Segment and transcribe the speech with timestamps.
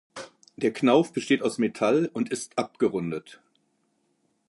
[0.57, 3.39] Der Knauf besteht aus Metall und ist abgerundet.